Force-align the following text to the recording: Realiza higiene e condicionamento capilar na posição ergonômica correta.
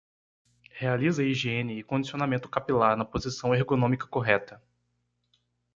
Realiza 0.79 1.21
higiene 1.27 1.71
e 1.77 1.85
condicionamento 1.89 2.49
capilar 2.53 2.93
na 2.97 3.05
posição 3.13 3.53
ergonômica 3.53 4.07
correta. 4.07 4.59